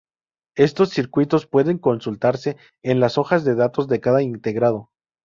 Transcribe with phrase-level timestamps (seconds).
[0.55, 4.89] Estos circuitos pueden consultarse en las hojas de datos de cada integrado.